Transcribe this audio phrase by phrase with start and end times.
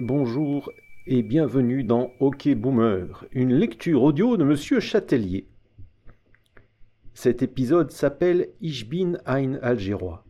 [0.00, 0.70] Bonjour
[1.08, 5.48] et bienvenue dans OK Boomer, une lecture audio de Monsieur Châtelier.
[7.14, 10.24] Cet épisode s'appelle Ich bin ein Algérois,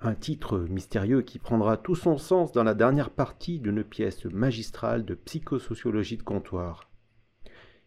[0.00, 5.04] un titre mystérieux qui prendra tout son sens dans la dernière partie d'une pièce magistrale
[5.04, 6.88] de psychosociologie de comptoir.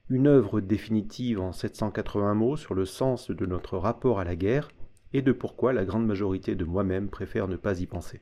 [0.10, 4.68] Une œuvre définitive en 780 mots sur le sens de notre rapport à la guerre
[5.14, 8.20] et de pourquoi la grande majorité de moi-même préfère ne pas y penser.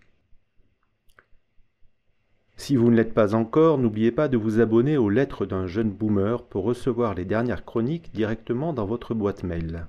[2.61, 5.89] Si vous ne l'êtes pas encore, n'oubliez pas de vous abonner aux lettres d'un jeune
[5.89, 9.87] boomer pour recevoir les dernières chroniques directement dans votre boîte mail.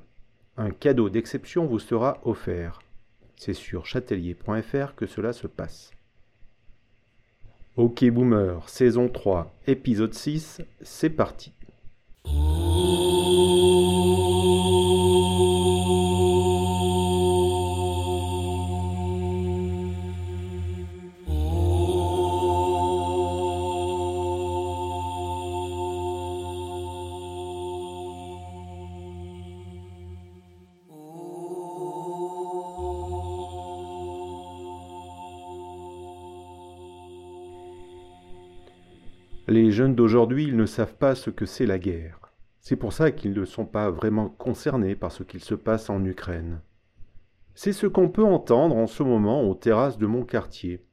[0.57, 2.81] Un cadeau d'exception vous sera offert.
[3.37, 5.91] C'est sur chatelier.fr que cela se passe.
[7.77, 11.53] Ok Boomer, saison 3, épisode 6, c'est parti.
[39.53, 42.19] Les jeunes d'aujourd'hui, ils ne savent pas ce que c'est la guerre.
[42.61, 46.03] C'est pour ça qu'ils ne sont pas vraiment concernés par ce qu'il se passe en
[46.07, 46.63] Ukraine.
[47.55, 50.87] C'est ce qu'on peut entendre en ce moment aux terrasses de mon quartier.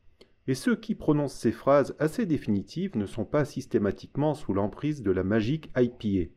[0.46, 5.12] Et ceux qui prononcent ces phrases assez définitives ne sont pas systématiquement sous l'emprise de
[5.12, 6.30] la magique IPA.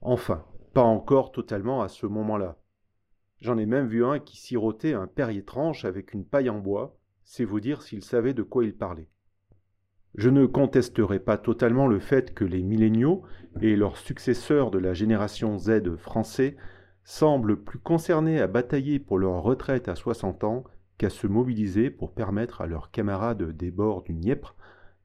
[0.00, 0.44] Enfin,
[0.74, 2.58] pas encore totalement à ce moment-là.
[3.40, 6.98] J'en ai même vu un qui sirotait un Perrier tranche avec une paille en bois,
[7.22, 9.06] c'est vous dire s'il savait de quoi il parlait.
[10.18, 13.22] Je ne contesterai pas totalement le fait que les milléniaux
[13.60, 16.56] et leurs successeurs de la génération Z français
[17.04, 20.64] semblent plus concernés à batailler pour leur retraite à 60 ans
[20.98, 24.56] qu'à se mobiliser pour permettre à leurs camarades des bords du Dniepr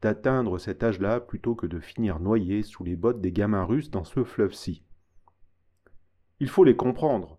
[0.02, 4.06] d'atteindre cet âge-là plutôt que de finir noyés sous les bottes des gamins russes dans
[4.06, 4.84] ce fleuve-ci.
[6.40, 7.38] Il faut les comprendre.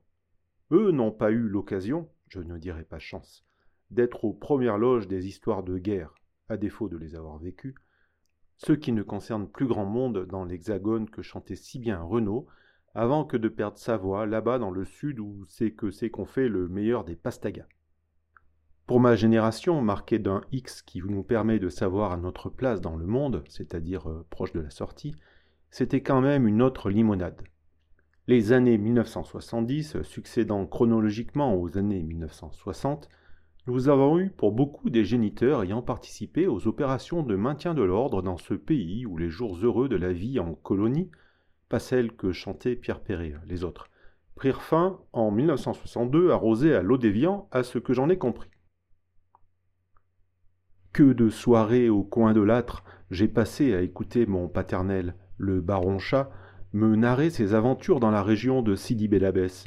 [0.70, 3.44] Eux n'ont pas eu l'occasion, je ne dirais pas chance,
[3.91, 6.15] d'être aux premières loges des histoires de guerre
[6.49, 7.75] à défaut de les avoir vécus,
[8.56, 12.47] ceux qui ne concernent plus grand monde dans l'hexagone que chantait si bien Renaud,
[12.94, 16.27] avant que de perdre sa voix là-bas dans le sud où c'est que c'est qu'on
[16.27, 17.66] fait le meilleur des pastagas.
[18.87, 22.97] Pour ma génération, marquée d'un X qui nous permet de savoir à notre place dans
[22.97, 25.16] le monde, c'est-à-dire euh, proche de la sortie,
[25.71, 27.43] c'était quand même une autre limonade.
[28.26, 33.09] Les années 1970, succédant chronologiquement aux années 1960,
[33.66, 38.20] nous avons eu pour beaucoup des géniteurs ayant participé aux opérations de maintien de l'ordre
[38.20, 41.10] dans ce pays où les jours heureux de la vie en colonie,
[41.70, 43.88] pas celles que chantait Pierre Perret, les autres,
[44.34, 48.50] prirent fin en 1962 arrosés à l'eau déviant, à ce que j'en ai compris.
[50.92, 55.98] Que de soirées au coin de l'âtre j'ai passé à écouter mon paternel, le baron
[55.98, 56.31] chat,
[56.72, 59.64] me narrer ses aventures dans la région de Sidi Belabès,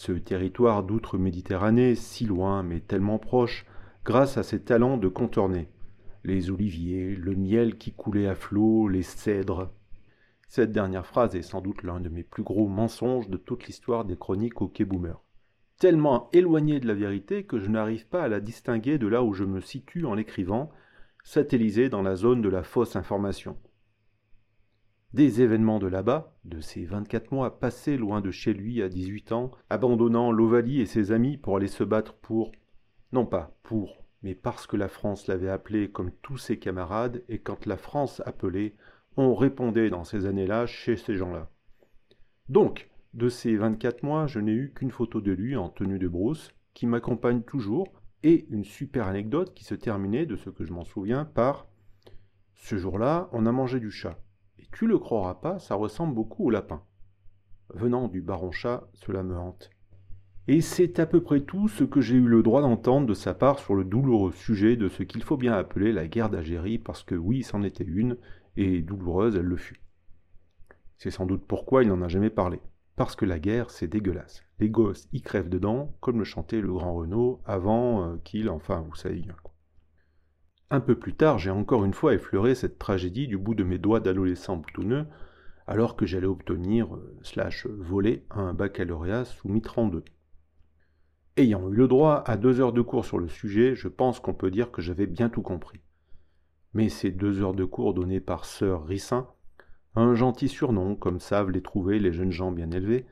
[0.00, 3.66] ce territoire d'outre-Méditerranée si loin mais tellement proche,
[4.02, 5.68] grâce à ses talents de contourner.
[6.24, 9.70] Les oliviers, le miel qui coulait à flot, les cèdres.
[10.48, 14.06] Cette dernière phrase est sans doute l'un de mes plus gros mensonges de toute l'histoire
[14.06, 15.20] des chroniques au Boomer.
[15.78, 19.34] Tellement éloigné de la vérité que je n'arrive pas à la distinguer de là où
[19.34, 20.70] je me situe en l'écrivant,
[21.24, 23.58] satellisé dans la zone de la fausse information.
[25.12, 29.32] Des événements de là-bas, de ces 24 mois passés loin de chez lui à 18
[29.32, 32.52] ans, abandonnant l'Ovalie et ses amis pour aller se battre pour,
[33.12, 37.40] non pas pour, mais parce que la France l'avait appelé comme tous ses camarades, et
[37.40, 38.76] quand la France appelait,
[39.16, 41.50] on répondait dans ces années-là chez ces gens-là.
[42.48, 46.06] Donc, de ces 24 mois, je n'ai eu qu'une photo de lui en tenue de
[46.06, 47.88] brousse, qui m'accompagne toujours,
[48.22, 51.66] et une super anecdote qui se terminait, de ce que je m'en souviens, par
[52.54, 54.16] Ce jour-là, on a mangé du chat.
[54.72, 56.82] Tu le croiras pas, ça ressemble beaucoup au lapin.
[57.74, 59.70] Venant du baron chat, cela me hante.
[60.48, 63.34] Et c'est à peu près tout ce que j'ai eu le droit d'entendre de sa
[63.34, 67.04] part sur le douloureux sujet de ce qu'il faut bien appeler la guerre d'Algérie, parce
[67.04, 68.16] que oui, c'en était une,
[68.56, 69.80] et douloureuse elle le fut.
[70.98, 72.60] C'est sans doute pourquoi il n'en a jamais parlé.
[72.96, 74.44] Parce que la guerre, c'est dégueulasse.
[74.58, 78.84] Les gosses y crèvent dedans, comme le chantait le grand Renaud, avant euh, qu'il, enfin,
[78.86, 79.24] vous savez.
[80.72, 83.78] Un peu plus tard, j'ai encore une fois effleuré cette tragédie du bout de mes
[83.78, 85.06] doigts d'adolescent boutonneux,
[85.66, 90.04] alors que j'allais obtenir, euh, slash voler, un baccalauréat sous Mitran 2.
[91.36, 94.32] Ayant eu le droit à deux heures de cours sur le sujet, je pense qu'on
[94.32, 95.80] peut dire que j'avais bien tout compris.
[96.72, 99.26] Mais ces deux heures de cours données par Sœur Rissin,
[99.96, 103.06] un gentil surnom, comme savent les trouver les jeunes gens bien élevés,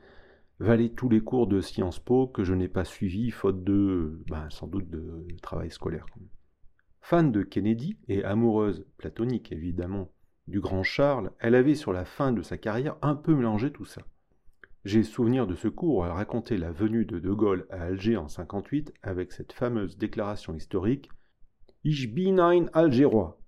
[0.59, 4.49] valaient tous les cours de Sciences Po que je n'ai pas suivis faute de, ben,
[4.49, 6.05] sans doute de travail scolaire.
[7.01, 10.11] Fan de Kennedy et amoureuse, platonique évidemment,
[10.47, 13.85] du grand Charles, elle avait sur la fin de sa carrière un peu mélangé tout
[13.85, 14.01] ça.
[14.85, 18.17] J'ai souvenir de ce cours où elle racontait la venue de De Gaulle à Alger
[18.17, 21.09] en 58 avec cette fameuse déclaration historique
[21.83, 23.39] Ich bin ein Algérois.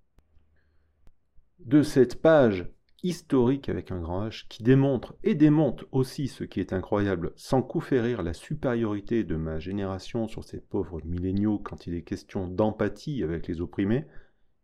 [1.60, 2.68] De cette page
[3.04, 7.62] historique avec un grand H qui démontre et démonte aussi ce qui est incroyable, sans
[7.62, 13.24] coup la supériorité de ma génération sur ces pauvres milléniaux quand il est question d'empathie
[13.24, 14.06] avec les opprimés,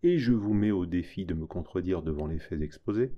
[0.04, 3.14] et je vous mets au défi de me contredire devant les faits exposés,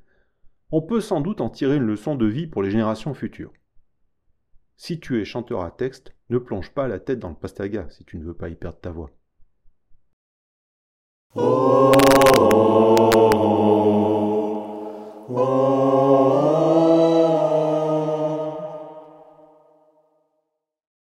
[0.71, 3.53] on peut sans doute en tirer une leçon de vie pour les générations futures.
[4.77, 8.05] Si tu es chanteur à texte, ne plonge pas la tête dans le pastaga si
[8.05, 9.11] tu ne veux pas y perdre ta voix.
[11.35, 11.88] Oh